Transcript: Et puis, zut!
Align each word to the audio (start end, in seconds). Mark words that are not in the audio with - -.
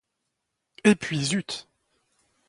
Et 0.83 0.95
puis, 0.95 1.25
zut! 1.25 1.67